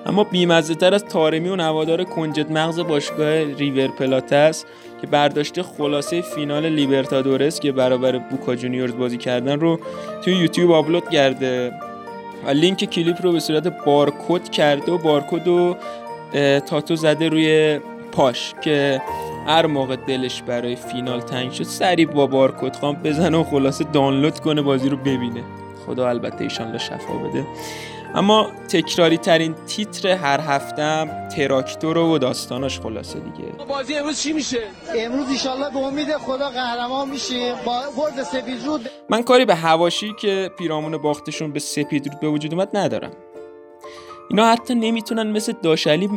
اما 0.06 0.24
بیمزه 0.24 0.74
تر 0.74 0.94
از 0.94 1.04
تارمی 1.04 1.48
و 1.48 1.56
هوادار 1.56 2.04
کنجد 2.04 2.52
مغز 2.52 2.80
باشگاه 2.80 3.44
ریور 3.44 3.88
پلات 3.88 4.32
است 4.32 4.66
که 5.00 5.06
برداشته 5.06 5.62
خلاصه 5.62 6.20
فینال 6.20 6.66
لیبرتادورس 6.66 7.60
که 7.60 7.72
برابر 7.72 8.18
بوکا 8.18 8.56
جونیورز 8.56 8.96
بازی 8.96 9.18
کردن 9.18 9.60
رو 9.60 9.80
توی 10.24 10.34
یوتیوب 10.34 10.70
آپلود 10.70 11.08
کرده. 11.08 11.72
و 12.46 12.50
لینک 12.50 12.84
کلیپ 12.84 13.22
رو 13.22 13.32
به 13.32 13.40
صورت 13.40 13.84
بارکد 13.84 14.48
کرده 14.48 14.92
و 14.92 14.98
بارکد 14.98 15.46
رو 15.46 15.76
تاتو 16.60 16.96
زده 16.96 17.28
روی 17.28 17.80
پاش 18.12 18.54
که 18.60 19.02
هر 19.46 19.66
موقع 19.66 19.96
دلش 19.96 20.42
برای 20.42 20.76
فینال 20.76 21.20
تنگ 21.20 21.52
شد 21.52 21.62
سریع 21.62 22.06
با 22.06 22.26
بارکد 22.26 22.76
خام 22.76 22.96
بزنه 23.04 23.38
و 23.38 23.44
خلاصه 23.44 23.84
دانلود 23.92 24.40
کنه 24.40 24.62
بازی 24.62 24.88
رو 24.88 24.96
ببینه. 24.96 25.42
خدا 25.86 26.08
البته 26.08 26.44
ایشان 26.44 26.78
شفا 26.78 27.14
بده. 27.14 27.46
اما 28.14 28.50
تکراری 28.68 29.18
ترین 29.18 29.54
تیتر 29.54 30.08
هر 30.08 30.40
هفتم 30.40 31.28
تراکتور 31.28 31.98
و 31.98 32.18
داستاناش 32.18 32.80
خلاصه 32.80 33.18
دیگه. 33.18 33.48
بازی 33.68 33.94
امروز 33.94 34.20
چی 34.20 34.32
میشه؟ 34.32 34.58
امروز 34.98 35.30
ایشالله 35.30 35.70
به 35.70 35.78
امید 35.78 36.16
خدا 36.16 36.50
قهرمان 36.50 37.08
میشیم. 37.08 37.54
با 37.64 37.82
برد 37.96 38.22
سپید 38.22 38.66
رود. 38.66 38.90
من 39.10 39.22
کاری 39.22 39.44
به 39.44 39.54
حواشی 39.54 40.12
که 40.20 40.50
پیرامون 40.58 40.96
باختشون 40.96 41.52
به 41.52 41.60
سپید 41.60 42.06
رود 42.08 42.20
به 42.20 42.28
وجود 42.28 42.54
اومد 42.54 42.76
ندارم. 42.76 43.12
اینا 44.30 44.46
حتی 44.46 44.74
نمی‌تونن 44.74 45.30
مثل 45.30 45.52
داشلی 45.62 46.10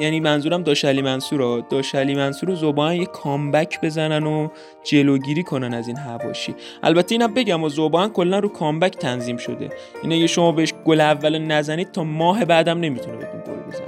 یعنی 0.00 0.20
منظورم 0.20 0.62
داشلی 0.62 1.02
منصور 1.02 1.60
داشلی 1.60 2.14
منصور 2.14 2.50
و 2.50 2.54
زبان 2.54 2.94
یه 2.94 3.06
کامبک 3.06 3.80
بزنن 3.80 4.26
و 4.26 4.48
جلوگیری 4.84 5.42
کنن 5.42 5.74
از 5.74 5.88
این 5.88 5.96
هواشی 5.96 6.54
البته 6.82 7.14
اینم 7.14 7.34
بگم 7.34 7.62
و 7.62 7.68
زبان 7.68 8.10
کلا 8.10 8.38
رو 8.38 8.48
کامبک 8.48 8.96
تنظیم 8.96 9.36
شده. 9.36 9.68
اینه 10.02 10.14
اگه 10.14 10.26
شما 10.26 10.52
بهش 10.52 10.72
گل 10.84 11.00
اول 11.00 11.38
نزنید 11.38 11.92
تا 11.92 12.04
ماه 12.04 12.44
بعدم 12.44 12.80
نمی‌تونه 12.80 13.16
بهتون 13.16 13.40
گل 13.40 13.60
بزنه. 13.70 13.86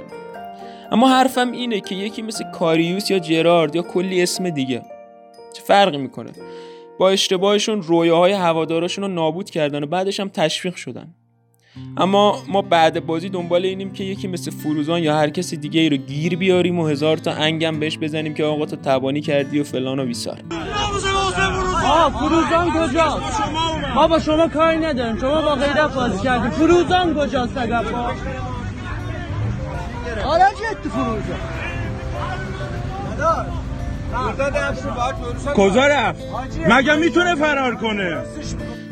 اما 0.91 1.09
حرفم 1.09 1.51
اینه 1.51 1.79
که 1.79 1.95
یکی 1.95 2.21
مثل 2.21 2.51
کاریوس 2.51 3.11
یا 3.11 3.19
جرارد 3.19 3.75
یا 3.75 3.81
کلی 3.81 4.23
اسم 4.23 4.49
دیگه. 4.49 4.81
چه 5.53 5.61
فرقی 5.61 5.97
می‌کنه؟ 5.97 6.31
با 6.99 7.09
اشتباهشون 7.09 7.81
رویاهای 7.81 8.31
هواداراشون 8.31 9.03
رو 9.03 9.11
نابود 9.11 9.49
کردن 9.49 9.83
و 9.83 9.85
بعدش 9.85 10.19
هم 10.19 10.29
تشویق 10.29 10.75
شدن. 10.75 11.15
اما 11.97 12.43
ما 12.47 12.61
بعد 12.61 13.05
بازی 13.05 13.29
دنبال 13.29 13.65
اینیم 13.65 13.93
که 13.93 14.03
یکی 14.03 14.27
مثل 14.27 14.51
فروزان 14.51 15.03
یا 15.03 15.15
هر 15.15 15.29
کسی 15.29 15.57
دیگه 15.57 15.81
ای 15.81 15.89
رو 15.89 15.97
گیر 15.97 16.37
بیاریم 16.37 16.79
و 16.79 16.87
هزار 16.87 17.17
تا 17.17 17.31
انگم 17.31 17.79
بهش 17.79 17.97
بزنیم 17.97 18.33
که 18.33 18.43
آقا 18.43 18.65
تو 18.65 18.75
تبانی 18.75 19.21
کردی 19.21 19.59
و 19.59 19.63
فلان 19.63 19.99
و 19.99 20.05
بیسار. 20.05 20.39
آه 21.85 22.11
فروزان 22.11 22.69
کجاست؟ 22.71 23.41
ما 23.95 24.07
با 24.07 24.19
شما 24.19 24.47
کاری 24.47 24.77
نداریم. 24.77 25.17
شما 25.17 25.41
با 25.41 25.55
غیرت 25.55 25.93
بازی 25.95 26.23
کردی 26.23 26.49
فروزان 26.49 27.13
کجاست 27.13 27.57
اگر 27.57 27.83
حالا 30.23 30.45
جد 30.49 30.89
فروزان. 30.89 31.39
کجا 35.55 35.87
رفت؟ 35.87 36.23
مگه 36.69 36.95
می‌تونه 36.95 37.35
فرار 37.35 37.75
کنه؟ 37.75 38.17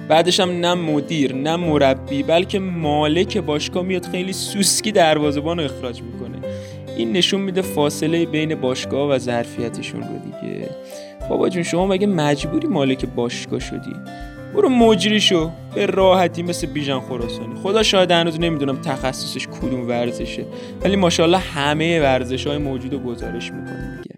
بعدش 0.10 0.40
هم 0.40 0.50
نه 0.50 0.74
مدیر 0.74 1.36
نه 1.36 1.56
مربی 1.56 2.24
بلکه 2.24 2.60
مالک 2.60 3.38
باشگاه 3.38 3.84
میاد 3.84 4.06
خیلی 4.06 4.34
سوسکی 4.34 4.92
دروازه‌بان 4.92 5.60
رو 5.60 5.64
اخراج 5.66 6.02
می‌کنه. 6.02 6.38
این 6.98 7.12
نشون 7.12 7.42
میده 7.42 7.62
فاصله 7.62 8.26
بین 8.26 8.56
باشگاه 8.56 9.10
و 9.10 9.18
ظرفیتشون 9.18 10.02
رو 10.02 10.08
دیگه. 10.08 10.70
بابا 11.30 11.50
جون 11.50 11.64
شما 11.64 11.86
مگه 11.86 12.08
مجبوری 12.08 12.68
مالک 12.68 13.06
باشگاه 13.06 13.60
شدی؟ 13.60 13.94
برو 14.56 14.70
مجری 14.70 15.22
شو. 15.22 15.52
به 15.76 15.86
راحتی 15.86 16.44
مثل 16.44 16.68
بیژن 16.68 17.00
خراسانی. 17.00 17.56
خدا 17.64 17.84
شاید 17.84 18.12
هنوز 18.12 18.40
نمی‌دونم 18.40 18.82
تخصصش 18.82 19.48
کدوم 19.48 19.88
ورزشه. 19.88 20.46
ولی 20.82 20.96
ماشاءالله 20.96 21.38
همه 21.38 22.02
ورزش 22.02 22.48
های 22.48 22.58
موجود 22.58 22.94
رو 22.94 23.00
گزارش 23.00 23.52
می‌کنه 23.52 24.02
دیگه. 24.04 24.16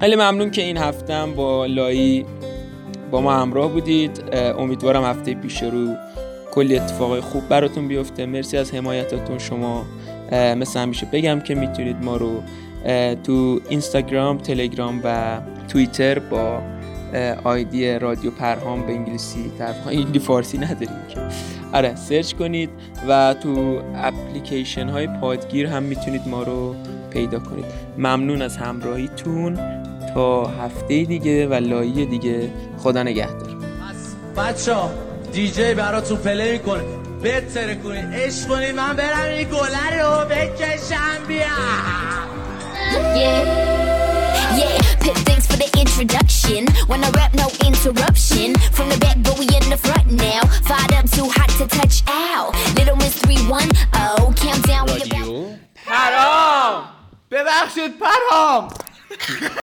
خیلی 0.00 0.16
ممنون 0.16 0.50
که 0.50 0.62
این 0.62 0.76
هفتم 0.76 1.34
با 1.34 1.66
لایی 1.66 2.26
با 3.10 3.20
ما 3.20 3.32
همراه 3.32 3.72
بودید. 3.72 4.22
امیدوارم 4.58 5.04
هفته 5.04 5.34
پیش 5.34 5.62
رو 5.62 5.94
کلی 6.52 6.78
اتفاقای 6.78 7.20
خوب 7.20 7.48
براتون 7.48 7.88
بیفته. 7.88 8.26
مرسی 8.26 8.56
از 8.56 8.74
حمایتاتون 8.74 9.38
شما 9.38 9.84
مثل 10.32 10.80
همیشه 10.80 11.06
بگم 11.12 11.40
که 11.40 11.54
می‌تونید 11.54 11.96
ما 12.04 12.16
رو 12.16 12.42
تو 13.24 13.60
اینستاگرام 13.68 14.38
تلگرام 14.38 15.00
و 15.04 15.40
توییتر 15.68 16.18
با 16.18 16.60
آیدی 17.44 17.98
رادیو 17.98 18.30
پرهام 18.30 18.86
به 18.86 18.92
انگلیسی 18.92 19.52
در 19.58 19.72
فارسی 20.18 20.58
نداریم 20.58 21.06
که. 21.08 21.20
آره 21.72 21.96
سرچ 21.96 22.32
کنید 22.32 22.70
و 23.08 23.34
تو 23.42 23.82
اپلیکیشن 23.94 24.88
های 24.88 25.08
پادگیر 25.20 25.66
هم 25.66 25.82
می‌تونید 25.82 26.28
ما 26.28 26.42
رو 26.42 26.76
پیدا 27.10 27.38
کنید. 27.38 27.64
ممنون 27.98 28.42
از 28.42 28.56
همراهیتون. 28.56 29.58
تا 30.14 30.46
هفته 30.46 31.04
دیگه 31.04 31.46
و 31.46 31.54
لایی 31.54 32.06
دیگه. 32.06 32.50
خدا 32.78 33.02
نگهدار. 33.02 33.56
بچه 34.36 34.74
ها 34.74 34.90
دیجی 35.32 35.74
براتون 35.74 36.16
پلی 36.16 36.52
می‌کنه. 36.52 36.82
بهتره 37.22 37.74
کنید. 37.74 38.04
عشق 38.14 38.48
کنید. 38.48 38.74
من 38.74 38.96
برم 38.96 39.28
این 39.28 39.48
گله 39.48 40.02
رو 40.02 40.28
بکشم. 40.28 41.26
بیام 41.28 41.48
Yeah, 43.14 43.44
yeah. 44.58 45.39
Pip, 45.59 45.59
thanks 45.59 45.59
for 45.59 45.59
the 45.59 45.79
introduction. 45.79 46.67
When 46.87 47.03
I 47.03 47.09
rap, 47.11 47.33
no 47.33 47.47
interruption. 47.65 48.55
From 48.71 48.89
the 48.89 48.97
back, 48.97 49.17
but 49.23 49.37
we 49.37 49.45
in 49.45 49.69
the 49.69 49.77
front 49.77 50.11
now. 50.11 50.41
Fired 50.63 50.93
up, 50.93 51.09
too 51.11 51.27
hot 51.29 51.49
to 51.59 51.67
touch 51.67 52.03
out. 52.07 52.53
Little 52.75 52.95
Miss 52.95 53.15
310, 53.19 54.33
countdown. 54.35 54.85
we 54.85 55.01
about- 55.01 55.59
پرام 55.85 56.83
ببخشید 57.31 57.99
پرام 57.99 58.67